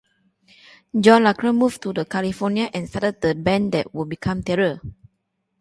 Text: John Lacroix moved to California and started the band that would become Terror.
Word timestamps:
John 0.99 1.21
Lacroix 1.25 1.51
moved 1.53 1.83
to 1.83 2.05
California 2.05 2.71
and 2.73 2.89
started 2.89 3.21
the 3.21 3.35
band 3.35 3.71
that 3.73 3.93
would 3.93 4.09
become 4.09 4.41
Terror. 4.41 4.81